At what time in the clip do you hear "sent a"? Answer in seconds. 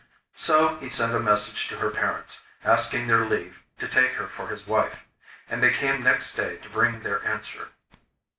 0.89-1.19